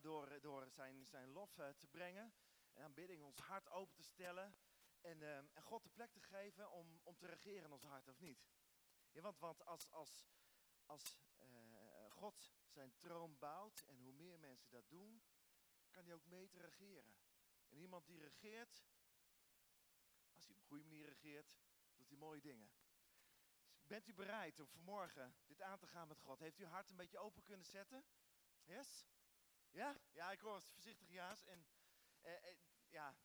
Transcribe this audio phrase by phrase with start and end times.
[0.00, 2.34] door, door zijn, zijn lof eh, te brengen.
[2.72, 4.56] En aanbidding ons hart open te stellen.
[5.00, 8.08] En, ehm, en God de plek te geven om, om te regeren in ons hart,
[8.08, 8.46] of niet?
[9.10, 10.26] Ja, want, want als, als,
[10.86, 15.22] als eh, God zijn troon bouwt en hoe meer mensen dat doen,
[15.90, 17.16] kan hij ook mee te regeren.
[17.68, 18.84] En iemand die regeert,
[20.34, 21.56] als hij op een goede manier regeert,
[21.94, 22.70] doet hij mooie dingen.
[23.82, 26.38] Bent u bereid om vanmorgen dit aan te gaan met God?
[26.38, 28.04] Heeft u hart een beetje open kunnen zetten?
[28.62, 29.06] Yes?
[29.74, 29.96] Ja?
[30.12, 31.44] Ja, ik hoor het voorzichtig ja's.
[31.44, 31.66] En
[32.20, 32.56] eh, eh,
[32.88, 33.16] ja,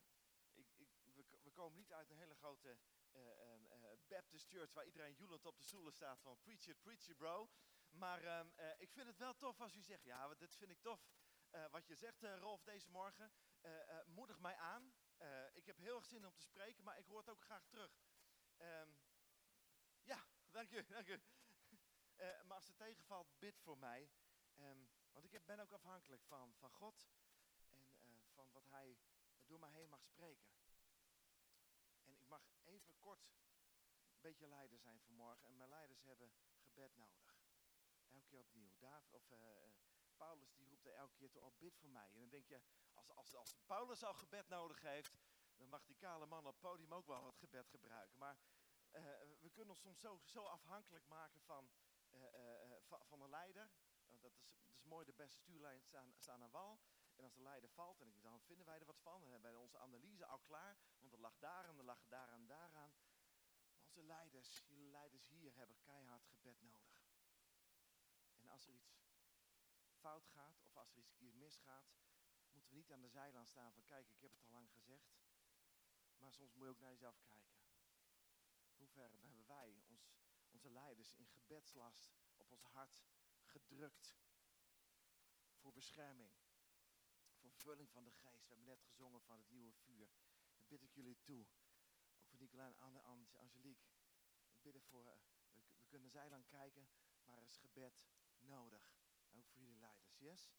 [0.54, 2.78] ik, ik, we, we, komen niet uit een hele grote
[3.14, 3.22] uh,
[4.08, 7.50] Baptist church waar iedereen joelend op de stoelen staat van preach it, preach it bro.
[7.90, 11.10] Maar ehm, ik vind het wel tof als u zegt, ja, dit vind ik tof.
[11.72, 13.32] wat je zegt, Rolf, deze morgen.
[14.06, 14.94] moedig mij aan.
[15.54, 18.00] ik heb heel erg zin om te spreken, maar ik hoor het ook graag terug.
[18.58, 18.98] Um,
[20.02, 21.22] ja, dank u, dank u.
[22.46, 24.10] Maar als het tegenvalt, bid voor mij.
[25.22, 27.08] Want ik ben ook afhankelijk van, van God
[27.72, 28.98] en uh, van wat Hij
[29.46, 30.50] door mij heen mag spreken.
[32.04, 33.24] En ik mag even kort
[34.12, 35.48] een beetje leider zijn vanmorgen.
[35.48, 37.38] En mijn leiders hebben gebed nodig.
[38.10, 38.70] Elke keer opnieuw.
[38.78, 39.38] David, of, uh,
[40.18, 42.10] Paulus die roept er elke keer toe, oh, bid voor mij.
[42.12, 42.62] En dan denk je,
[42.94, 45.18] als, als, als Paulus al gebed nodig heeft,
[45.56, 48.18] dan mag die kale man op het podium ook wel wat gebed gebruiken.
[48.18, 48.38] Maar
[49.40, 51.70] we kunnen ons soms zo, zo afhankelijk maken van,
[52.12, 52.22] uh,
[53.08, 53.70] van, een leider.
[54.12, 56.80] Dat, is, dat is mooi, de beste stuurlijn staan, staan aan wal.
[57.16, 59.22] En als de leider valt, en dan vinden wij er wat van.
[59.22, 60.78] Dan hebben wij onze analyse al klaar.
[61.00, 62.94] Want er lag daar en er lag daar en daaraan.
[63.70, 67.08] Maar onze leiders, jullie leiders hier, hebben keihard gebed nodig.
[68.36, 68.98] En als er iets
[70.00, 71.98] fout gaat, of als er iets misgaat,
[72.52, 75.20] moeten we niet aan de zijlijn staan van kijk, ik heb het al lang gezegd.
[76.18, 77.58] Maar soms moet je ook naar jezelf kijken.
[78.78, 80.12] Hoe ver hebben wij ons,
[80.50, 83.02] onze leiders in gebedslast op ons hart
[83.50, 84.18] gedrukt
[85.56, 86.32] voor bescherming,
[87.38, 88.48] voor vervulling van de geest.
[88.48, 90.10] We hebben net gezongen van het nieuwe vuur.
[90.56, 91.48] Dat bid ik jullie toe.
[92.18, 93.88] Ook voor Nicola en Angelique.
[94.50, 95.14] We bidden voor, uh,
[95.52, 96.90] we, we, kunnen zij dan kijken,
[97.24, 98.04] maar er is gebed
[98.38, 98.92] nodig.
[99.32, 100.52] ook voor jullie leiders, yes?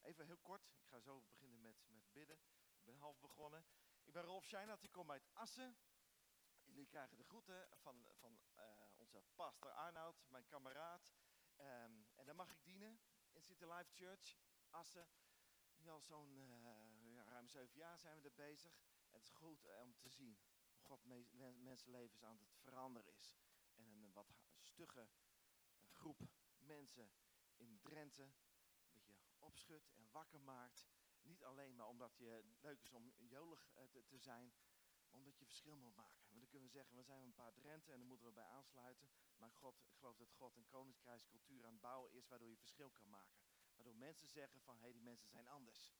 [0.00, 2.38] Even heel kort, ik ga zo beginnen met, met bidden.
[2.76, 3.66] Ik ben half begonnen.
[4.04, 5.76] Ik ben Rolf Scheinert, ik kom uit Assen.
[6.64, 8.64] Jullie krijgen de groeten van, van uh,
[8.96, 11.14] onze pastor Arnoud, mijn kameraad.
[11.58, 13.00] Um, en dan mag ik dienen
[13.32, 14.38] in City Life Church,
[14.70, 15.08] Assen.
[15.76, 16.36] Nu al zo'n
[17.02, 18.80] ja, ruim zeven jaar zijn we er bezig.
[19.10, 21.24] Het is goed uh, om te zien hoe God me
[21.56, 23.36] mensenlevens aan het veranderen is.
[23.74, 25.08] En een wat stugge
[25.90, 26.28] groep
[26.58, 27.12] mensen
[27.56, 30.86] in Drenthe een beetje opschudt en wakker maakt.
[31.22, 34.52] Niet alleen maar omdat je leuk is om jolig te, te zijn,
[35.16, 36.26] omdat je verschil moet maken.
[36.28, 38.44] Want dan kunnen we zeggen, we zijn een paar Drenthe en daar moeten we bij
[38.44, 39.10] aansluiten.
[39.36, 42.90] Maar God, ik geloof dat God een koninkrijkscultuur aan het bouwen is waardoor je verschil
[42.90, 43.40] kan maken.
[43.74, 45.94] Waardoor mensen zeggen van, hé, hey, die mensen zijn anders.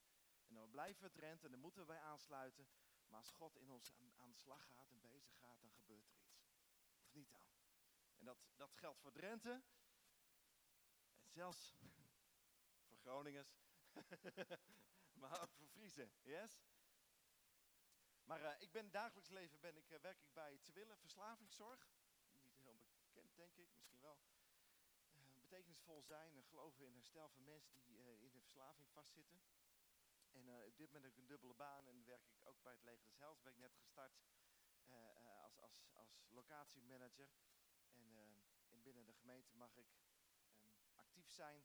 [0.47, 2.69] En dan blijven we Drenthe en daar moeten we bij aansluiten.
[3.09, 6.09] Maar als God in ons aan, aan de slag gaat en bezig gaat, dan gebeurt
[6.09, 6.45] er iets.
[7.01, 7.47] Of niet dan?
[8.17, 9.63] En dat, dat geldt voor Drenthe.
[11.23, 11.77] En zelfs
[12.89, 13.59] voor Groningers.
[15.21, 16.61] maar ook voor Friese, yes?
[18.27, 21.89] Maar uh, ik ben dagelijks leven ben ik, uh, werk ik bij Terwille Verslavingszorg.
[22.43, 24.19] Niet heel bekend, denk ik, misschien wel.
[25.15, 29.41] Uh, betekenisvol zijn en geloven in herstel van mensen die in de verslaving vastzitten.
[30.31, 32.83] En op dit moment heb ik een dubbele baan en werk ik ook bij het
[32.83, 33.43] Leger des Heils.
[33.43, 34.21] Ben ik net gestart
[35.37, 37.29] als, als, als locatiemanager.
[37.93, 38.17] En,
[38.69, 39.89] en binnen de gemeente mag ik
[40.63, 41.65] um, actief zijn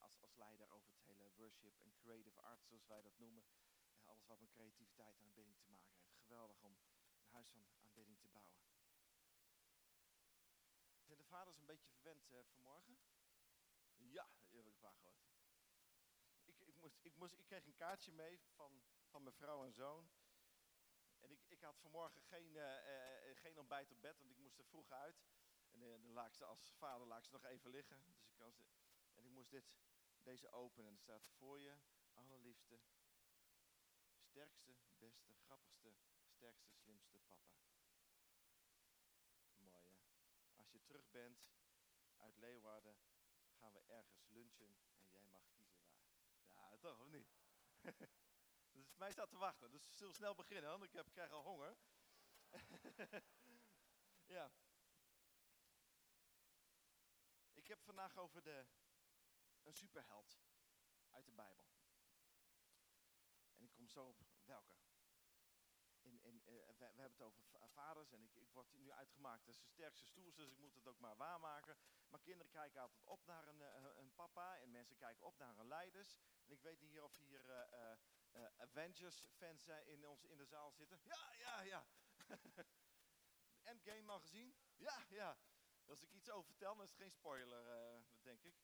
[0.00, 3.44] als, als leider over het hele worship en creative arts, zoals wij dat noemen
[4.08, 6.16] alles wat met creativiteit en aanbidding te maken heeft.
[6.18, 8.58] Geweldig om een huis van aanbidding te bouwen.
[11.02, 12.98] Zijn de vaders een beetje verwend uh, vanmorgen?
[13.96, 15.26] Ja, dat heb ik waar gehoord.
[16.44, 19.72] Ik, ik, moest, ik, moest, ik kreeg een kaartje mee van, van mijn vrouw en
[19.72, 20.10] zoon.
[21.18, 24.58] En ik, ik had vanmorgen geen, uh, uh, geen ontbijt op bed, want ik moest
[24.58, 25.22] er vroeg uit.
[25.70, 28.04] En dan laat ik ze als vader laat ik ze nog even liggen.
[28.04, 28.62] Dus ik kan ze,
[29.14, 29.64] en ik moest dit,
[30.22, 30.86] deze openen.
[30.86, 31.76] En er staat voor je,
[32.12, 32.80] allerliefste,
[34.38, 35.94] sterkste, beste, grappigste,
[36.30, 37.52] sterkste, slimste papa.
[39.56, 39.96] Mooi hè?
[40.56, 41.48] Als je terug bent
[42.16, 42.98] uit Leeuwarden,
[43.60, 46.00] gaan we ergens lunchen en jij mag kiezen waar.
[46.46, 47.28] Ja, toch of niet?
[48.78, 51.76] dus mij staat te wachten, dus zullen snel beginnen, want ik heb, krijg al honger.
[54.36, 54.52] ja.
[57.52, 58.66] Ik heb vandaag over de,
[59.62, 60.40] een superheld
[61.10, 61.68] uit de Bijbel.
[63.58, 64.76] En ik kom zo op welke.
[66.00, 69.60] In, in, uh, we, hebben het over vaders en ik, ik word nu uitgemaakt als
[69.60, 71.76] de sterkste stoers, dus ik moet het ook maar waarmaken.
[72.08, 73.60] Maar kinderen kijken altijd op naar een,
[73.98, 76.18] een papa en mensen kijken op naar een leiders.
[76.44, 77.92] En ik weet niet hier of hier uh,
[78.32, 81.00] uh, Avengers-fans in, ons, in de zaal zitten.
[81.02, 81.86] Ja, ja, ja.
[83.72, 84.56] Endgame al gezien?
[84.76, 85.38] Ja, ja.
[85.84, 87.64] Als ik iets over vertel, dan is het geen spoiler,
[88.22, 88.54] denk ik.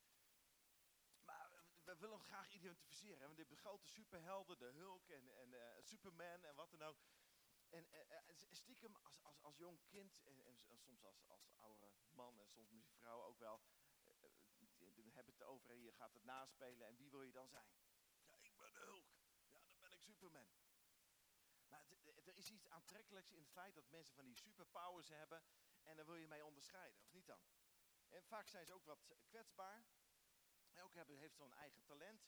[1.85, 3.27] We willen ons graag identificeren.
[3.27, 6.99] Want de grote superhelden, de Hulk en, en Superman en wat dan ook.
[7.69, 7.87] En
[8.51, 12.97] stiekem als, als, als jong kind en, soms als, als oude man en soms misschien
[12.97, 13.61] vrouw ook wel,
[15.15, 17.69] hebben het over en je gaat het naspelen en wie wil je dan zijn?
[18.27, 19.07] Ja, ik ben de Hulk.
[19.51, 20.49] Ja, dan ben ik Superman.
[21.69, 21.87] Maar
[22.25, 25.43] er is iets aantrekkelijks in het feit dat mensen van die superpowers hebben
[25.83, 27.41] en daar wil je mee onderscheiden, of niet dan?
[28.09, 29.85] En vaak zijn ze ook wat kwetsbaar.
[30.75, 32.27] Elke hebben, heeft zo'n eigen talent.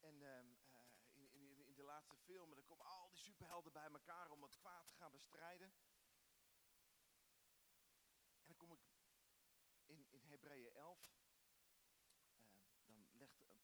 [0.00, 0.78] En um, uh,
[1.12, 4.56] in, in, in, de laatste filmen, dan komen al die superhelden bij elkaar om het
[4.56, 5.72] kwaad te gaan bestrijden.
[8.40, 8.80] En dan kom ik
[9.84, 11.16] in, in Hebreeën 11,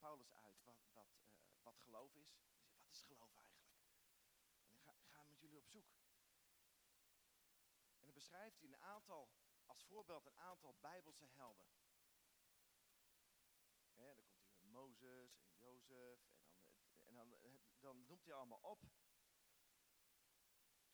[0.03, 1.33] Paulus uit wat, wat, uh,
[1.63, 2.41] wat geloof is.
[2.75, 3.71] Wat is geloof eigenlijk?
[4.65, 5.87] En ik ga, ga met jullie op zoek.
[7.99, 9.31] En dan beschrijft hij een aantal,
[9.67, 11.67] als voorbeeld een aantal bijbelse helden.
[13.95, 14.55] He, dan komt hij
[15.03, 16.21] En Jozef
[17.05, 18.83] en, dan, en dan, dan noemt hij allemaal op.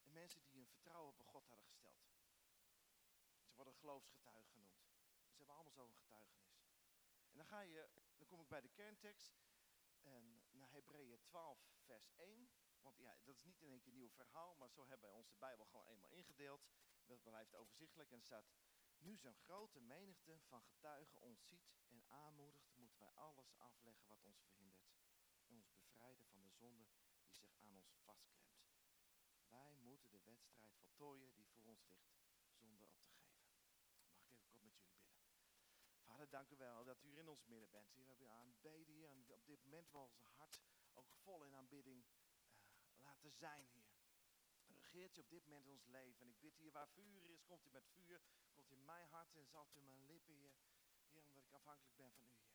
[0.03, 2.07] En mensen die hun vertrouwen op God hadden gesteld.
[3.45, 4.87] Ze worden geloofsgetuigen genoemd.
[5.31, 6.67] Ze hebben allemaal zo'n getuigenis.
[7.31, 9.39] En dan ga je dan kom ik bij de kerntekst.
[10.03, 12.51] En naar Hebreeën 12, vers 1.
[12.81, 15.19] Want ja, dat is niet in één keer een nieuw verhaal, maar zo hebben wij
[15.19, 16.67] onze Bijbel gewoon eenmaal ingedeeld.
[17.05, 18.51] Dat blijft overzichtelijk en staat.
[18.97, 24.41] Nu zo'n grote menigte van getuigen ons ziet en aanmoedigt, wij alles afleggen wat ons
[24.41, 24.91] verhindert.
[25.47, 26.89] En ons bevrijden van de zonde
[27.23, 28.69] die zich aan ons vastklemt.
[29.49, 32.13] Wij moeten de wedstrijd voltooien die voor ons ligt,
[32.51, 33.51] zonder op te geven.
[33.51, 34.99] Mag ik even kort met jullie bidden?
[36.19, 37.95] Vader, dank u wel dat u in ons midden bent.
[37.95, 40.61] We hebben aanbeden hier en op dit moment wil ons hart
[40.93, 42.19] ook vol in aanbidding uh,
[42.97, 43.97] laten zijn, Heer.
[44.67, 46.21] Regeert u op dit moment in ons leven.
[46.21, 48.23] En ik bid hier waar vuur is, komt u met vuur,
[48.53, 50.53] komt in mijn hart en zalt u mijn lippen, Heer.
[51.11, 52.48] Heer, omdat ik afhankelijk ben van u,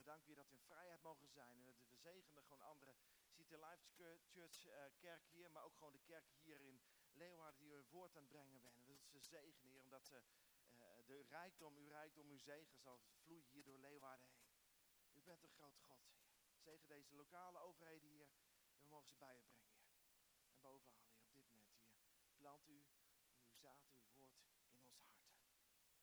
[0.00, 2.94] we danken u dat we in vrijheid mogen zijn en we zegenen gewoon andere
[3.28, 3.84] City Life
[4.28, 6.82] Church uh, kerk hier, maar ook gewoon de kerk hier in
[7.12, 8.84] Leeuwarden die u woord aan het brengen bent.
[8.84, 10.22] We ze zegenen, Heer, omdat ze
[11.06, 14.48] de rijkdom, uw rijkdom, uw zegen zal vloeien hier door Leeuwarden heen.
[15.12, 16.00] U bent een groot God.
[16.56, 18.28] Zegen deze lokale overheden hier.
[18.80, 19.78] We mogen ze bij u brengen.
[20.48, 21.94] En bovenal, Heer, op dit moment, Heer.
[22.36, 22.84] Plant u
[23.42, 25.30] uw zaad, uw woord in onze harten.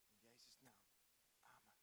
[0.06, 0.86] In Jezus' naam.
[1.42, 1.78] Amen.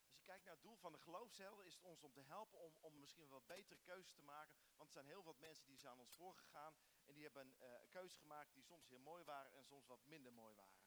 [0.00, 2.58] Als je kijkt naar het doel van de geloofshelden, is het ons om te helpen
[2.58, 4.56] om, om misschien wel betere keuzes te maken.
[4.76, 6.74] Want er zijn heel wat mensen die zijn aan ons voorgegaan.
[7.04, 10.04] En die hebben uh, een keuze gemaakt die soms heel mooi waren en soms wat
[10.04, 10.82] minder mooi waren.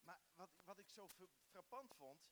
[0.00, 1.10] Maar wat, wat ik zo
[1.50, 2.30] frappant vond,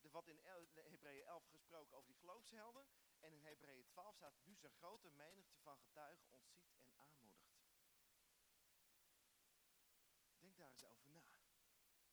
[0.00, 0.40] de, wat in
[0.72, 2.86] Hebreeën 11 gesproken over die geloofshelden.
[3.18, 7.50] En in Hebreeën 12 staat, nu zijn grote menigte van getuigen ontziet en aanmoedigt.
[10.38, 11.24] Denk daar eens over na.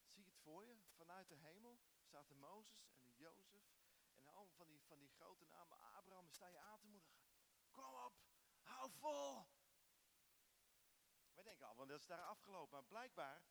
[0.06, 1.80] Zie het voor je, vanuit de hemel
[2.12, 3.66] de Mozes en Jozef
[4.16, 5.78] en allemaal van die, van die grote namen.
[5.78, 7.18] Abraham, sta je aan te moedigen.
[7.72, 8.14] Kom op,
[8.62, 9.48] hou vol.
[11.34, 12.72] Wij denken al, want dat is daar afgelopen.
[12.72, 13.44] Maar blijkbaar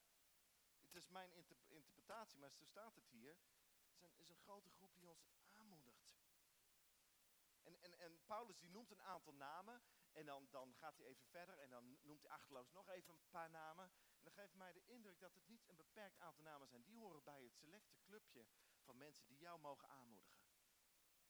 [0.91, 3.37] is mijn interpretatie, maar zo staat het hier.
[4.01, 6.15] Er is een grote groep die ons aanmoedigt.
[7.63, 9.83] En, en, en Paulus die noemt een aantal namen.
[10.13, 13.29] En dan, dan gaat hij even verder en dan noemt hij achterloos nog even een
[13.31, 13.85] paar namen.
[13.85, 16.83] En dan geeft mij de indruk dat het niet een beperkt aantal namen zijn.
[16.83, 17.86] Die horen bij het clubje
[18.97, 20.45] mensen die jou mogen aanmoedigen.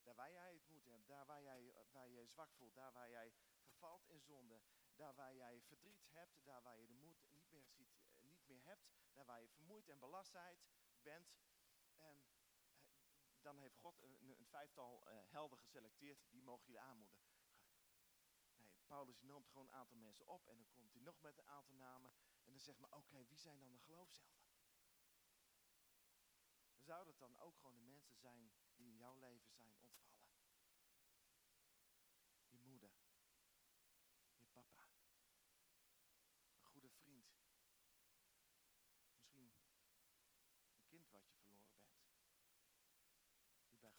[0.03, 3.11] Daar waar jij het moet hebt, daar waar jij, waar je zwak voelt, daar waar
[3.11, 4.63] jij vervalt in zonde,
[4.95, 8.89] daar waar jij verdriet hebt, daar waar je de moed niet meer ziet, meer hebt,
[9.13, 10.67] daar waar je vermoeid en belastheid
[11.03, 11.37] bent,
[11.97, 12.19] ehm,
[13.41, 17.29] dan heeft God een, een vijftal helden geselecteerd, die mogen jullie aanmoedigen.
[18.57, 21.47] Nee, Paulus noemt gewoon een aantal mensen op en dan komt hij nog met een
[21.47, 22.13] aantal namen
[22.45, 24.46] en dan zegt maar, oké, wie zijn dan de geloofshelden?
[26.87, 30.07] Zouden het dan ook gewoon de mensen zijn die in jouw leven zijn ontvallen?
[32.49, 32.93] Je moeder,
[34.37, 34.87] je papa,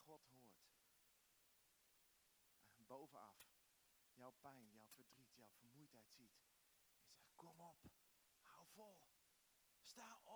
[0.08, 0.62] God hoort.
[2.76, 3.38] En bovenaf
[4.14, 6.38] jouw pijn, jouw verdriet, jouw vermoeidheid ziet.
[6.38, 7.86] En zegt, kom op,
[8.40, 9.02] hou vol,
[9.82, 10.27] sta op.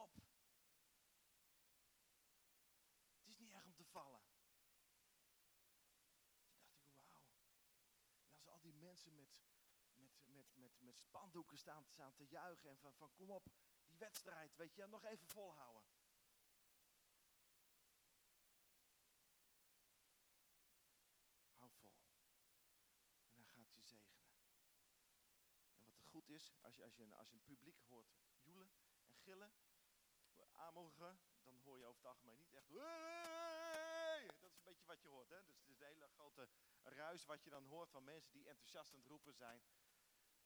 [3.92, 4.22] vallen.
[6.84, 7.24] Toen dacht ik, wauw.
[8.22, 9.30] En als al die mensen met,
[9.94, 13.46] met, met, met, met spandoeken staan, staan te juichen en van, van kom op,
[13.86, 15.84] die wedstrijd, weet je, nog even volhouden.
[21.58, 21.96] Hou vol.
[23.34, 24.34] En dan gaat je zegenen.
[25.78, 28.72] En wat er goed is, als je, als je, als je een publiek hoort joelen
[29.06, 29.54] en gillen,
[30.62, 32.70] aanmoedigen, dan hoor je over het algemeen niet echt...
[34.62, 35.30] Een beetje wat je hoort.
[35.30, 35.44] Hè?
[35.44, 36.50] Dus het is een hele grote
[36.82, 39.64] ruis wat je dan hoort van mensen die enthousiast aan het roepen zijn.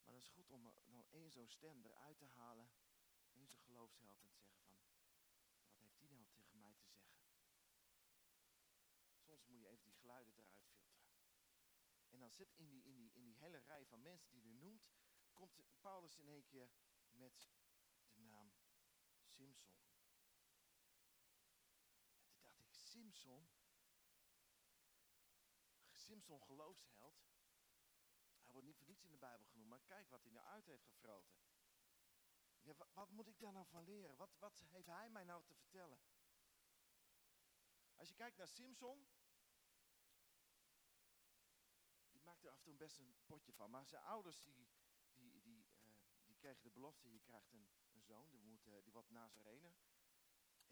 [0.03, 2.69] Maar dat is goed om dan één zo'n stem eruit te halen.
[3.31, 4.79] één zo'n geloofsheld en te zeggen van,
[5.65, 7.17] wat heeft die nou tegen mij te zeggen?
[9.17, 11.05] Soms moet je even die geluiden eruit filteren.
[12.09, 14.53] En dan zit in die, in die, in die hele rij van mensen die hij
[14.53, 14.87] noemt,
[15.33, 16.69] komt Paulus in één keer
[17.09, 17.49] met
[18.13, 18.53] de naam
[19.23, 19.73] Simson.
[22.21, 23.54] En toen dacht ik, Simson?
[26.05, 27.17] Simson geloofsheld?
[28.43, 30.65] Hij wordt niet voor niets in de Bijbel genoemd, maar kijk wat hij nou uit
[30.65, 31.37] heeft gefroten.
[32.61, 34.15] Ja, wa- wat moet ik daar nou van leren?
[34.15, 35.99] Wat, wat heeft hij mij nou te vertellen?
[37.95, 39.07] Als je kijkt naar Simson,
[42.11, 43.69] die maakte er af en toe best een potje van.
[43.69, 44.67] Maar zijn ouders die,
[45.15, 45.87] die, die, eh,
[46.25, 49.09] die kregen de belofte, je krijgt een, een zoon, die, moet, eh, die wordt.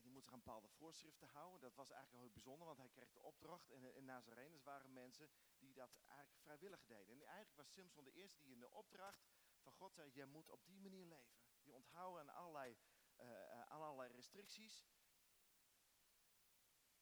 [0.04, 1.62] Die moet zich aan bepaalde voorschriften houden.
[1.62, 3.72] Dat was eigenlijk heel bijzonder, want hij kreeg de opdracht.
[3.72, 7.16] En in Nazareners waren mensen die dat eigenlijk vrijwillig deden.
[7.16, 9.26] En eigenlijk was Simson de eerste die in de opdracht
[9.62, 11.42] van God zei, je moet op die manier leven.
[11.62, 12.78] Je onthouden aan allerlei,
[13.16, 14.86] eh, eh, aan allerlei restricties.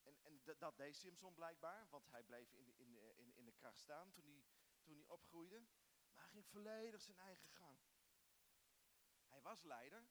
[0.01, 3.51] En, en dat deed Simson blijkbaar, want hij bleef in de, in in, in de
[3.51, 4.43] kracht staan toen hij,
[4.81, 5.59] toen hij opgroeide.
[6.13, 7.79] Maar hij ging volledig zijn eigen gang.
[9.27, 10.07] Hij was leider,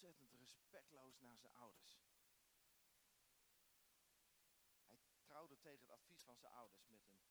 [0.00, 2.00] ontzettend respectloos naar zijn ouders.
[4.84, 7.22] Hij trouwde tegen het advies van zijn ouders met een,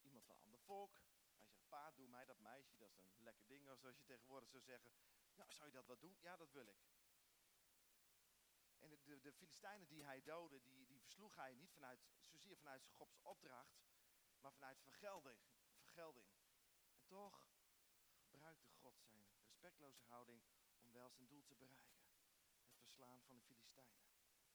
[0.00, 1.00] iemand van ander volk.
[1.36, 4.48] Hij zegt, pa, doe mij dat meisje, dat is een lekker ding, zoals je tegenwoordig
[4.48, 4.92] zou zeggen.
[5.34, 6.16] Nou, zou je dat wel doen?
[6.20, 6.80] Ja, dat wil ik.
[8.78, 12.56] En de, de, de Filistijnen die hij doodde, die, die versloeg hij niet vanuit, zozeer
[12.56, 13.80] vanuit Gods opdracht,
[14.40, 15.40] maar vanuit vergelding.
[15.76, 16.26] vergelding.
[16.90, 17.48] En toch
[18.18, 20.42] gebruikte God zijn respectloze houding
[20.78, 21.97] om wel zijn doel te bereiken.
[22.98, 24.02] Van de Filistijnen.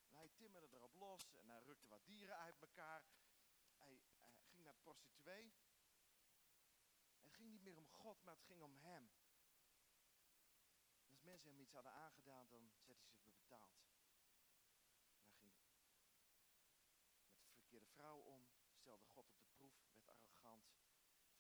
[0.06, 3.06] En hij timmerde erop los en hij rukte wat dieren uit elkaar.
[3.76, 4.02] Hij,
[4.50, 5.54] ging naar prostituee.
[7.22, 9.12] Het ging niet meer om God, maar het ging om hem.
[11.10, 13.76] Als mensen hem iets hadden aangedaan, dan zette hij voor betaald.
[15.22, 15.54] Hij ging
[17.38, 20.74] met de verkeerde vrouw om, stelde God op de proef, werd arrogant,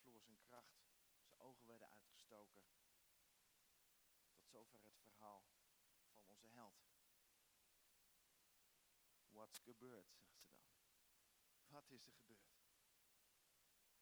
[0.01, 0.81] verloor zijn kracht,
[1.23, 2.63] zijn ogen werden uitgestoken.
[4.31, 5.45] Tot zover het verhaal
[6.13, 6.92] van onze held.
[9.43, 10.75] What's gebeurd, zegt ze dan.
[11.67, 12.61] Wat is er gebeurd?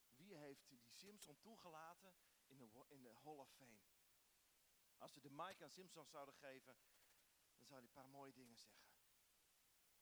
[0.07, 3.79] Wie heeft die Simpson toegelaten in de, in de Hall of Fame?
[4.97, 6.77] Als we de mic aan Simpson zouden geven,
[7.55, 8.85] dan zou hij een paar mooie dingen zeggen.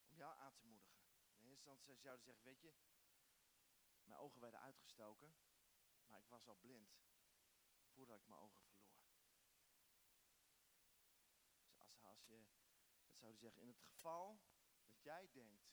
[0.06, 1.00] Om jou aan te moedigen.
[1.36, 2.74] In eerste instantie zouden ze zeggen, weet je,
[4.02, 5.34] mijn ogen werden uitgestoken,
[6.06, 6.98] maar ik was al blind
[7.88, 8.94] voordat ik mijn ogen verloor.
[11.60, 12.46] Dus als, als je,
[13.00, 14.40] dat zouden zeggen, in het geval
[15.00, 15.64] dat jij denkt,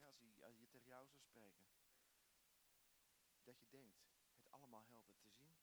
[0.00, 1.68] als, hij, als je tegen jou zou spreken,
[3.42, 3.98] dat je denkt
[4.32, 5.56] het allemaal helder te zien,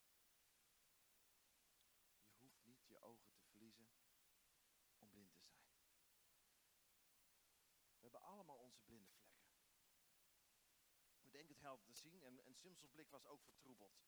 [2.37, 3.89] je hoeft niet je ogen te verliezen
[4.97, 5.69] om blind te zijn.
[7.95, 9.53] We hebben allemaal onze blinde vlekken.
[11.19, 14.03] We denken het helder te zien en, en Simpsons blik was ook vertroebeld.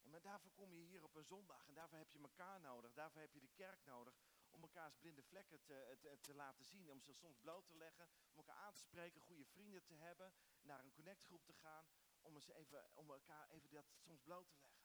[0.00, 2.92] En maar daarvoor kom je hier op een zondag en daarvoor heb je elkaar nodig,
[2.92, 4.14] daarvoor heb je de kerk nodig
[4.54, 8.08] om elkaars blinde vlekken te, te, te laten zien, om ze soms bloot te leggen,
[8.30, 11.88] om elkaar aan te spreken, goede vrienden te hebben, naar een connectgroep te gaan,
[12.20, 14.84] om, eens even, om elkaar even dat soms bloot te leggen.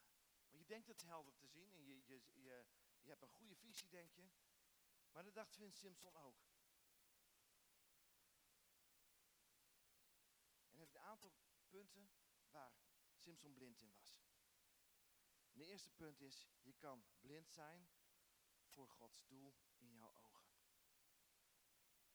[0.50, 2.66] Want je denkt het helder te zien en je, je, je,
[3.02, 4.30] je hebt een goede visie, denk je.
[5.12, 6.38] Maar dat dacht Vince Simpson ook.
[10.72, 11.34] En heeft een aantal
[11.70, 12.12] punten
[12.50, 12.74] waar
[13.16, 14.20] Simpson blind in was.
[15.52, 17.90] En de eerste punt is, je kan blind zijn
[18.80, 20.48] voor Gods doel in jouw ogen.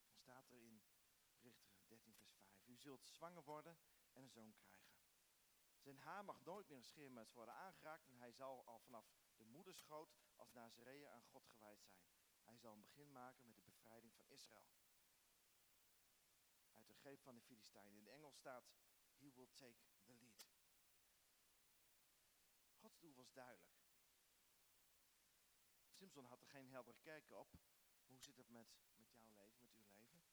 [0.07, 0.83] Dan staat er in
[1.41, 2.65] Richter 13 vers 5.
[2.65, 3.79] U zult zwanger worden
[4.13, 4.99] en een zoon krijgen.
[5.79, 9.07] Zijn haar mag nooit meer een worden aangeraakt en hij zal al vanaf
[9.37, 12.07] de moederschoot als Nazareër aan God gewijd zijn.
[12.43, 14.69] Hij zal een begin maken met de bevrijding van Israël.
[16.73, 17.97] Uit de greep van de Filistijnen.
[17.97, 18.71] In het Engels staat,
[19.19, 20.47] he will take the lead.
[22.75, 23.84] Gods doel was duidelijk.
[26.05, 27.59] Simpson had er geen heldere kijk op.
[28.07, 30.33] Hoe zit het met, met jouw leven, met uw leven?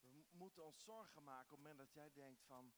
[0.00, 2.74] We mo- moeten ons zorgen maken op het moment dat jij denkt van...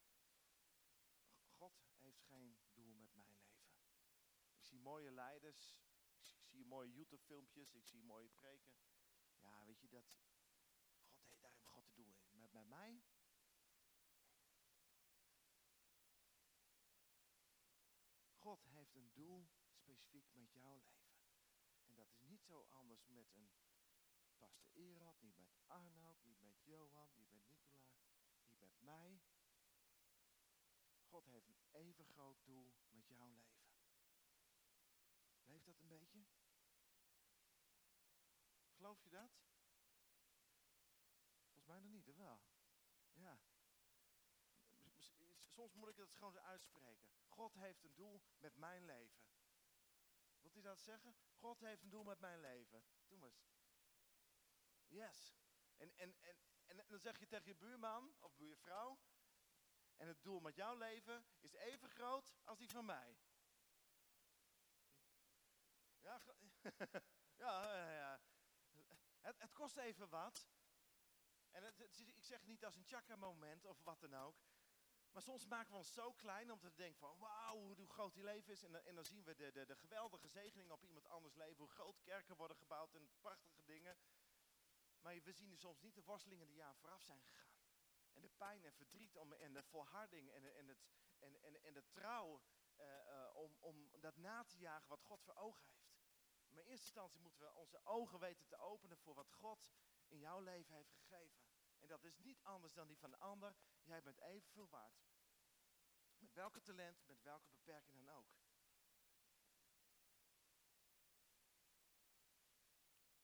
[1.46, 3.68] God heeft geen doel met mijn leven.
[4.54, 5.76] Ik zie mooie leiders,
[6.16, 8.74] ik zie- mooie YouTube-filmpjes, ik zie mooie preken.
[9.38, 10.04] Ja, weet je dat...
[11.14, 12.38] God heeft daar heeft God te doel in.
[12.38, 13.02] Met, met mij?
[19.14, 19.48] doel
[19.94, 21.24] specifiek met jouw leven.
[21.86, 23.50] En dat is niet zo anders met een
[24.36, 28.02] pastor Erad, niet met Arnoud, niet met Johan, niet met Nicola,
[28.46, 29.22] niet met mij.
[31.02, 33.66] God heeft een even groot doel met jouw leven.
[35.44, 36.24] Leeft dat een beetje?
[38.70, 39.30] Geloof je dat?
[41.42, 42.42] Volgens mij nog niet, of wel?
[43.12, 43.40] Ja.
[45.54, 47.08] Soms moet ik het gewoon uitspreken.
[47.26, 49.33] God heeft een doel met mijn leven.
[50.54, 51.16] U dat zeggen?
[51.34, 52.84] God heeft een doel met mijn leven.
[53.06, 53.52] Doe maar eens.
[54.86, 55.36] Yes.
[55.76, 58.98] En, en, en, en dan zeg je tegen je buurman of buurvrouw.
[59.96, 63.18] En het doel met jouw leven is even groot als die van mij.
[66.00, 66.22] Ja,
[67.44, 68.20] ja, ja.
[69.20, 70.46] Het, het kost even wat.
[71.50, 74.42] En het, ik zeg niet als een chakra moment of wat dan ook.
[75.14, 78.22] Maar soms maken we ons zo klein om te denken van wauw, hoe groot die
[78.22, 78.62] leven is.
[78.62, 81.56] En, dan, en dan zien we de, de, de geweldige zegeningen op iemand anders leven.
[81.56, 83.96] Hoe groot kerken worden gebouwd en prachtige dingen.
[85.00, 87.56] Maar we zien soms niet de worstelingen die aan vooraf zijn gegaan.
[88.12, 90.84] En de pijn en verdriet om, en de volharding en, het,
[91.18, 92.42] en, en, de trouw
[92.76, 95.92] uh, uh, om, om dat na te jagen wat God voor ogen heeft.
[96.48, 99.70] Maar in eerste instantie moeten we onze ogen weten te openen voor wat God
[100.08, 101.43] in jouw leven heeft gegeven.
[101.84, 103.56] En dat is niet anders dan die van de ander.
[103.82, 105.04] Jij bent evenveel waard.
[106.18, 108.26] Met welke talent, met welke beperking dan ook.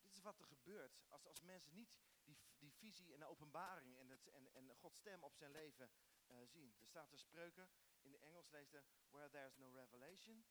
[0.00, 4.08] Dit is wat er gebeurt als, als mensen niet die, die visie en openbaring en,
[4.08, 5.90] het, en, en Gods stem op zijn leven
[6.26, 6.76] uh, zien.
[6.80, 10.46] Er staat er spreuken, in de Engels er, where there is no revelation,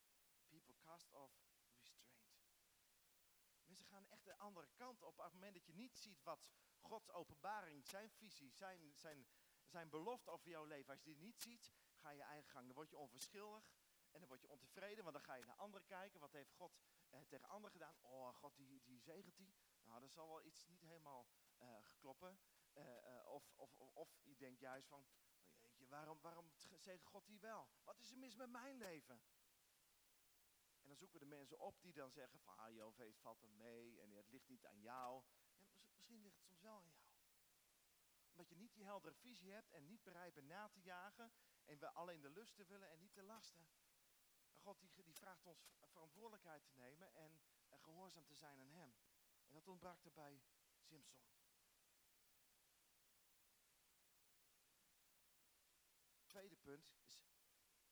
[0.47, 1.48] people cast off.
[3.79, 5.17] Mensen gaan echt de andere kant op.
[5.17, 9.27] Op het moment dat je niet ziet wat Gods openbaring, zijn visie, zijn, zijn,
[9.65, 10.91] zijn belofte over jouw leven.
[10.91, 12.65] Als je die niet ziet, ga je eigen gang.
[12.65, 13.71] Dan word je onverschillig
[14.11, 15.03] en dan word je ontevreden.
[15.03, 16.19] Want dan ga je naar anderen kijken.
[16.19, 17.97] Wat heeft God eh, tegen anderen gedaan?
[18.01, 19.55] Oh, God, die, die zegent die.
[19.83, 21.27] Nou, dat zal wel iets niet helemaal
[21.59, 22.39] uh, kloppen.
[22.73, 25.05] Uh, of, of, of je denkt juist van, oh
[25.79, 27.69] jeetje, waarom, waarom zegt God die wel?
[27.83, 29.21] Wat is er mis met mijn leven?
[30.89, 33.49] Dan zoeken we de mensen op die dan zeggen van, ah joh, het valt er
[33.49, 35.23] mee en het ligt niet aan jou.
[35.95, 37.07] Misschien ligt het soms wel aan jou.
[38.29, 41.31] Omdat je niet die heldere visie hebt en niet bereid bent na te jagen
[41.65, 43.67] en we alleen de lusten willen en niet de lasten.
[44.49, 48.71] En God die, die vraagt ons verantwoordelijkheid te nemen en, en gehoorzaam te zijn aan
[48.71, 48.95] hem.
[49.45, 50.41] En dat ontbrak er bij
[50.79, 51.21] Simpson.
[56.25, 57.21] Tweede punt is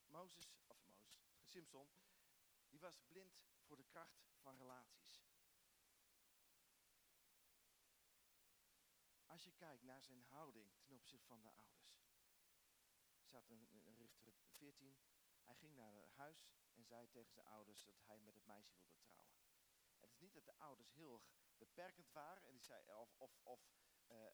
[0.05, 1.89] Mozes, of Mozes, Simpson,
[2.77, 5.21] die was blind voor de kracht van relaties.
[9.25, 11.95] Als je kijkt naar zijn houding ten opzichte van de ouders.
[13.47, 14.97] in, in Richter 14.
[15.41, 19.03] Hij ging naar huis en zei tegen zijn ouders dat hij met het meisje wilde
[19.05, 19.39] trouwen.
[19.99, 21.23] Het is niet dat de ouders heel
[21.57, 23.69] beperkend waren en die zei, of, of, of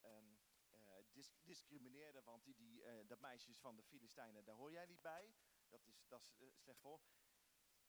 [0.04, 4.54] um, uh, dis discrimineerden, want die, die, uh, dat meisje is van de Filistijnen, daar
[4.54, 5.34] hoor jij niet bij.
[5.68, 7.00] Dat is, dat is slecht voor.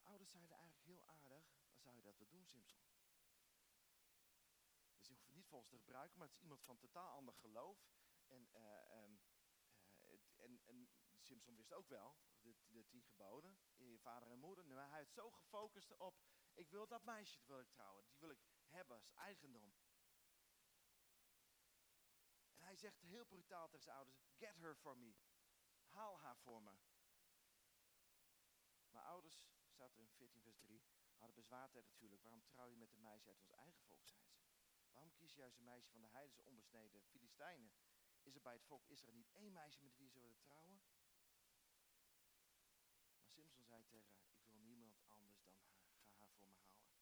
[0.06, 2.82] Ouders zeiden eigenlijk heel aardig, dan zou je dat wel doen, Simpson.
[4.96, 7.34] Dus je hoeft het niet volgens te gebruiken, maar het is iemand van totaal ander
[7.34, 7.88] geloof.
[8.28, 8.50] En,
[9.04, 9.22] um,
[10.36, 10.90] en, en
[11.20, 14.66] Simpson wist ook wel, de, tien geboden, je vader en moeder.
[14.66, 16.22] Maar hij had zo gefocust op,
[16.54, 19.74] ik wil dat meisje wil ik trouwen, die wil ik hebben als eigendom.
[22.56, 25.16] En hij zegt heel brutaal tegen zijn ouders, get her for me.
[25.86, 26.74] Haal haar voor me.
[28.90, 29.45] Maar ouders,
[29.76, 30.84] staat er in 14 vers 3,
[31.18, 32.24] hadden bezwaar tegen het huwelijk.
[32.24, 34.44] Waarom trouw je met een meisje uit ons eigen volk, zijn ze.
[34.92, 37.72] Waarom kies je juist een meisje van de heidense onbesneden Filistijnen?
[38.22, 40.82] Is er bij het volk Israël niet één meisje met wie ze willen trouwen?
[43.16, 45.80] Maar Simpson zei tegen haar, ik wil niemand anders dan haar.
[46.18, 46.94] Ga haar voor me halen.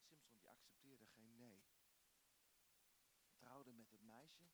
[0.00, 1.64] Simpson die accepteerde geen nee.
[3.34, 4.50] Trouwde met het meisje.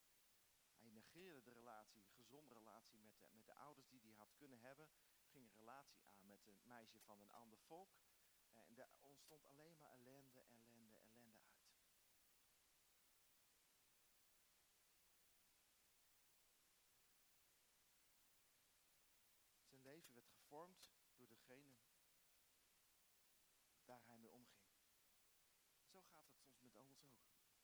[0.77, 4.59] Hij negeerde de relatie, gezonde relatie met de, met de ouders die hij had kunnen
[4.59, 4.89] hebben.
[5.31, 6.12] Ging een relatie aan
[6.47, 7.89] een meisje van een ander volk.
[8.53, 11.63] En er ontstond alleen maar ellende, ellende, ellende uit.
[19.67, 20.83] Zijn leven werd gevormd
[21.15, 21.75] door degene
[23.85, 24.67] waar hij mee omging.
[25.85, 27.21] Zo gaat het soms met ons ook.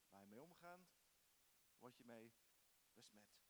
[0.09, 0.87] Waar je mee omgaan,
[1.77, 2.33] word je mee
[2.93, 3.48] besmet.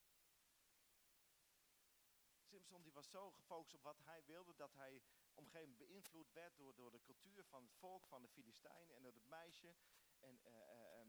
[2.50, 5.02] Simpson die was zo gefocust op wat hij wilde, dat hij
[5.34, 8.28] op een gegeven moment beïnvloed werd door, door de cultuur van het volk, van de
[8.28, 9.76] Filistijnen en door het meisje.
[10.20, 11.00] En, uh, uh,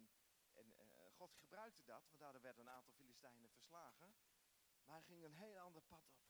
[0.53, 4.15] en uh, God gebruikte dat, want daardoor werden een aantal Filistijnen verslagen.
[4.85, 6.29] Maar hij ging een heel ander pad op.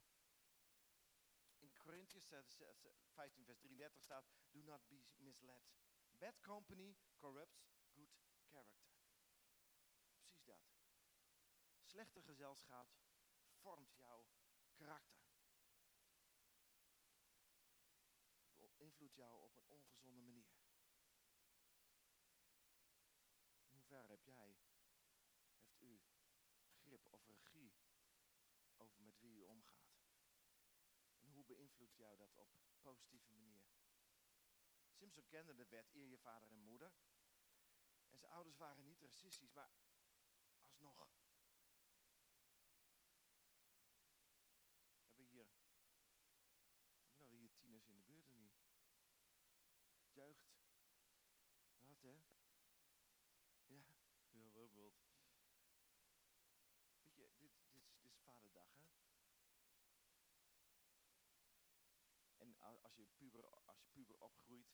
[1.59, 5.63] In Corinthians 15 vers 33 staat, do not be misled.
[6.19, 8.11] Bad company corrupts good
[8.49, 8.91] character.
[10.19, 10.61] Precies dat.
[11.83, 12.89] Slechte gezelschap
[13.53, 14.27] vormt jouw
[14.81, 15.21] karakter.
[18.77, 20.47] Beïnvloedt jou op een ongezonde manier.
[23.67, 24.59] In hoeverre heb jij,
[25.61, 26.01] heeft u
[26.83, 27.75] grip of regie
[28.77, 30.01] over met wie u omgaat?
[31.19, 32.49] En hoe beïnvloedt jou dat op
[32.81, 33.69] positieve manier?
[34.91, 36.93] Simpson kende de wet eer je vader en moeder.
[38.11, 39.73] En zijn ouders waren niet racistisch, maar
[40.61, 41.21] alsnog.
[45.21, 45.49] Hebben hier,
[47.17, 48.59] hebben we hier tieners in de buurt of niet?
[50.13, 50.53] Jeugd.
[51.81, 52.23] Wat hè?
[53.67, 53.85] Ja,
[54.31, 55.03] ja, wel wilt.
[57.01, 58.85] Weet je, dit, dit, dit is vaderdag hè?
[62.37, 64.73] En als je puber, als je puber opgroeit,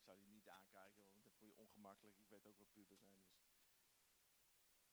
[0.00, 2.18] zou je niet aankijken, want dat vond je ongemakkelijk.
[2.18, 3.46] Ik weet ook wat puber zijn dus.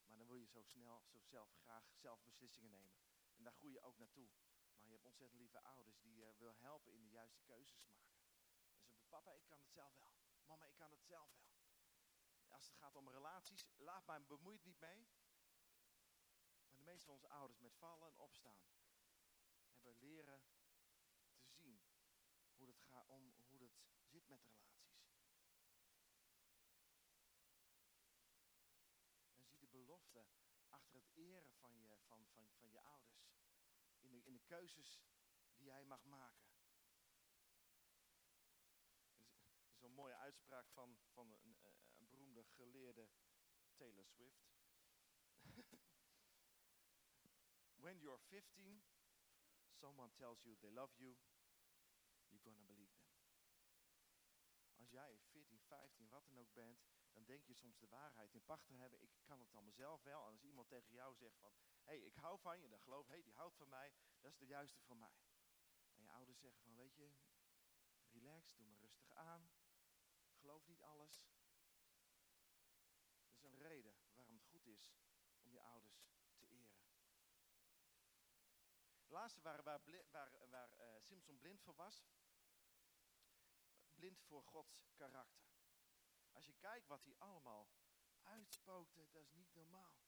[0.06, 2.96] Maar dan wil je zo snel, zo zelf graag zelf beslissingen nemen.
[3.36, 4.28] En daar groei je ook naartoe.
[4.78, 8.18] Maar je hebt ontzettend lieve ouders die je wil helpen in de juiste keuzes maken.
[8.86, 10.14] En ze papa, ik kan het zelf wel.
[10.44, 11.54] Mama, ik kan het zelf wel.
[12.48, 15.08] Als het gaat om relaties, laat mij bemoeid niet mee.
[16.68, 18.66] Maar de meeste van onze ouders met vallen en opstaan
[19.70, 20.42] hebben leren
[21.42, 21.82] te zien
[22.54, 24.94] hoe het, gaat om, hoe het zit met relaties.
[29.46, 29.85] En zie de
[30.68, 33.34] achter het eren van je, van, van, van je ouders.
[34.00, 35.02] In de, in de keuzes
[35.54, 36.46] die jij mag maken.
[39.74, 43.08] Is een mooie uitspraak van, van een, eh, beroemde geleerde
[43.76, 44.54] Taylor Swift.
[47.84, 48.82] When you're 15,
[49.70, 51.16] someone tells you they love you,
[52.28, 53.06] you're gonna believe them.
[54.76, 58.44] Als jij 14, 15, wat dan ook bent, dan denk je soms de waarheid in
[58.44, 59.02] pacht te hebben.
[59.02, 60.24] Ik kan het dan mezelf wel.
[60.24, 61.52] En als iemand tegen jou zegt van,
[61.84, 64.32] hé, hey, ik hou van je, dan geloof, hé, hey, die houdt van mij, dat
[64.32, 65.18] is de juiste voor mij.
[65.94, 67.12] En je ouders zeggen van, weet je,
[68.10, 69.50] relax, doe maar rustig aan.
[70.40, 71.24] Geloof niet alles.
[73.24, 74.94] Dat is een reden waarom het goed is
[75.40, 76.84] om je ouders te eren.
[79.06, 79.80] De laatste waar, waar,
[80.48, 82.06] waar, uh, Simpson blind voor was,
[83.94, 85.45] blind voor Gods karakter.
[86.36, 87.68] Als je kijkt wat hij allemaal
[88.22, 90.04] uitspookte, dat is niet normaal.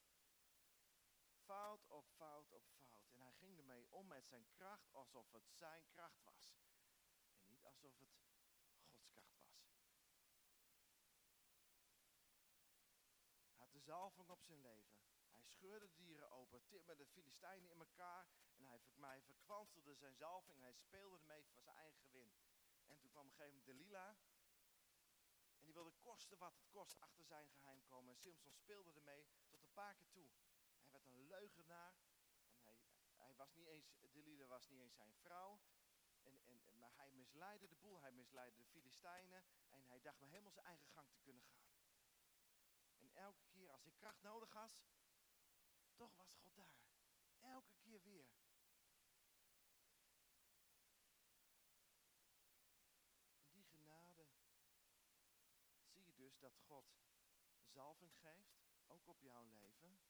[1.45, 3.13] Fout op fout op fout.
[3.13, 6.57] En hij ging ermee om met zijn kracht alsof het zijn kracht was.
[7.37, 9.57] En niet alsof het Gods kracht was.
[13.49, 14.99] Hij had de zalving op zijn leven.
[15.31, 18.29] Hij scheurde dieren open, timmerde de Filistijnen in elkaar.
[18.55, 22.33] En hij, hij verkwanselde zijn zalving hij speelde ermee voor zijn eigen gewin.
[22.87, 24.17] En toen kwam op een gegeven moment Delilah.
[25.69, 28.15] Die wilde kosten wat het kost achter zijn geheim komen.
[28.15, 30.29] En Simpson speelde ermee tot een paar keer toe.
[30.81, 31.99] Hij werd een leugenaar.
[32.49, 32.77] En hij,
[33.17, 35.61] hij was niet eens, Delilah was niet eens zijn vrouw.
[36.23, 38.01] En, en, maar hij misleidde de boel.
[38.01, 39.45] Hij misleidde de Filistijnen.
[39.69, 41.71] En hij dacht maar helemaal zijn eigen gang te kunnen gaan.
[42.99, 44.85] En elke keer als hij kracht nodig had,
[45.95, 46.81] toch was God daar.
[47.41, 48.38] Elke keer weer.
[56.41, 56.99] Dat God
[57.65, 60.01] zalving geeft, ook op jouw leven.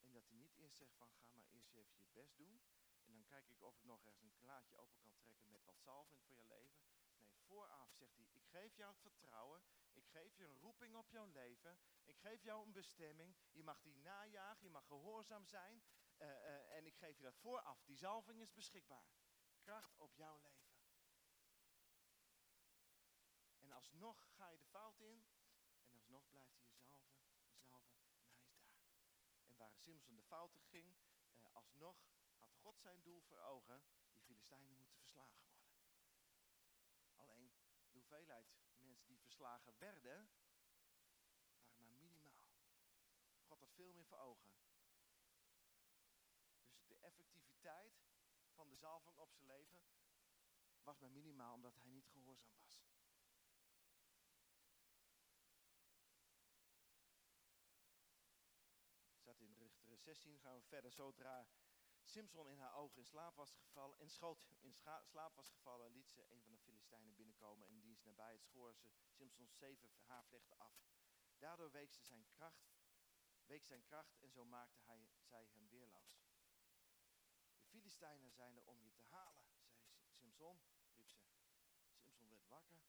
[0.00, 2.60] En dat hij niet eerst zegt van ga maar eerst even je best doen.
[3.04, 5.80] En dan kijk ik of ik nog ergens een klaartje open kan trekken met wat
[5.80, 6.82] zalving voor je leven.
[7.16, 9.62] Nee, vooraf zegt hij, ik geef jou het vertrouwen.
[9.92, 11.78] Ik geef je een roeping op jouw leven.
[12.04, 13.36] Ik geef jou een bestemming.
[13.52, 15.82] Je mag die najagen, je mag gehoorzaam zijn.
[16.18, 17.82] Uh, uh, en ik geef je dat vooraf.
[17.84, 19.08] Die zalving is beschikbaar.
[19.60, 20.78] Kracht op jouw leven.
[23.58, 25.26] En alsnog ga je de fout in
[26.10, 27.20] alsnog blijft hij je zalven,
[27.58, 28.82] zalven en hij is daar.
[29.44, 30.96] En waar Simpson de fouten ging,
[31.38, 31.96] eh, alsnog
[32.38, 35.68] had God zijn doel voor ogen, die Filistijnen moeten verslagen worden.
[37.14, 38.46] Alleen de hoeveelheid
[38.78, 40.30] mensen die verslagen werden,
[41.66, 42.52] waren maar minimaal.
[43.46, 44.52] God had veel meer voor ogen.
[46.72, 48.02] Dus de effectiviteit
[48.54, 49.84] van de zalving op zijn leven
[50.82, 52.90] was maar minimaal omdat hij niet gehoorzaam was.
[59.40, 60.92] in Richter 16 gaan we verder.
[60.92, 61.46] Zodra
[62.04, 66.08] Simpson in haar ogen in slaap was gevallen, in schoot in slaap was gevallen, liet
[66.08, 70.58] ze een van de Filistijnen binnenkomen en dienst nabij het schoor ze Simpsons zeven haarvlechten
[70.58, 70.74] af.
[71.38, 72.70] Daardoor week ze zijn kracht,
[73.44, 76.22] week zijn kracht en zo maakte hij, zij hem weerloos.
[77.56, 79.44] De Filistijnen zijn er om je te halen,
[79.98, 81.22] zei Samson, riep ze.
[81.94, 82.82] Samson werd wakker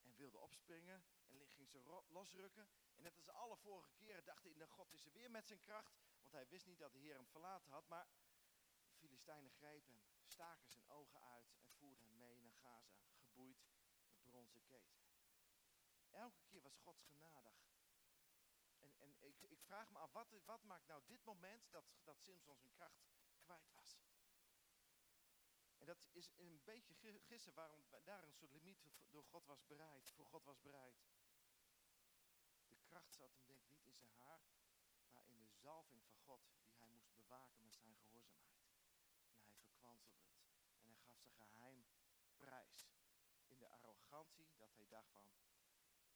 [0.00, 2.68] en wilde opspringen en ging ze losrukken.
[2.94, 5.60] En net als alle vorige keren dacht hij, nou God is er weer met zijn
[5.60, 5.98] kracht.
[6.36, 7.88] Hij wist niet dat de Heer hem verlaten had.
[7.88, 8.08] Maar
[8.86, 13.66] de Filistijnen grepen hem, staken zijn ogen uit en voerden hem mee naar Gaza, geboeid
[14.06, 15.04] met bronzen keten.
[16.10, 17.54] Elke keer was Gods genadig.
[18.78, 22.22] En, en ik, ik vraag me af, wat, wat maakt nou dit moment dat, dat
[22.22, 23.06] Simpson zijn kracht
[23.40, 23.98] kwijt was?
[25.76, 30.10] En dat is een beetje gissen waarom daar een soort limiet door God was bereid,
[30.10, 31.04] voor God was bereid.
[32.68, 34.40] De kracht zat hem denk ik niet in zijn haar,
[35.66, 38.66] zalving van God die hij moest bewaken met zijn gehoorzaamheid.
[39.34, 40.44] En hij verkwanselde het.
[40.78, 41.86] En hij gaf zijn geheim
[42.36, 42.88] prijs.
[43.46, 45.30] In de arrogantie dat hij dacht van,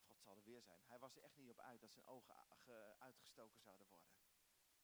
[0.06, 0.82] God zal er weer zijn.
[0.86, 2.34] Hij was er echt niet op uit dat zijn ogen
[2.98, 4.10] uitgestoken zouden worden.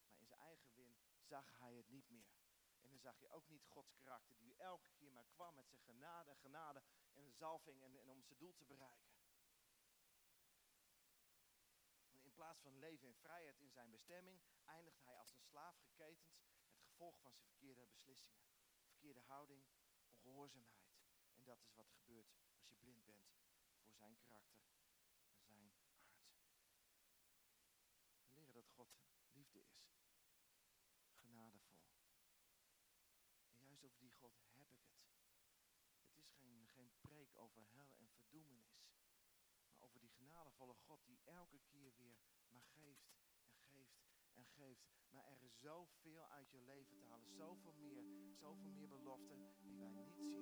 [0.06, 2.34] Maar in zijn eigen win zag hij het niet meer.
[2.80, 5.80] En dan zag je ook niet Gods karakter, die elke keer maar kwam met zijn
[5.80, 9.14] genade en genade en zalving en om zijn doel te bereiken.
[12.10, 16.34] In plaats van leven in vrijheid in zijn bestemming, eindigt hij als een slaaf geketend,
[16.68, 18.44] het gevolg van zijn verkeerde beslissingen.
[18.84, 19.64] Verkeerde houding,
[20.10, 20.84] ongehoorzaamheid.
[21.34, 23.26] En dat is wat er gebeurt als je blind bent
[23.80, 24.66] voor zijn karakter
[25.46, 26.24] en zijn aard.
[28.22, 28.88] We leren dat God
[29.30, 29.86] liefde is.
[31.12, 31.84] Genadevol.
[33.56, 35.04] En juist over die God heb ik het.
[36.06, 38.95] Het is geen, geen preek over hel en verdoemenis.
[40.36, 42.18] Genadevolle God die elke keer weer
[42.48, 43.08] maar geeft
[43.48, 43.96] en geeft
[44.34, 44.84] en geeft.
[45.10, 47.32] Maar er is zoveel uit je leven te halen.
[47.36, 50.36] Zoveel meer, zoveel meer beloften die wij niet zien.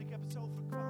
[0.00, 0.89] Ik heb het zo verkocht.